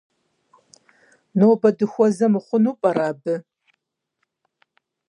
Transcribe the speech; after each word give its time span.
Нобэ 1.37 1.69
дыхуэзэ 1.77 2.27
мыхъуну 2.33 2.73
пӀэрэ 2.79 3.05
абы? 3.11 3.35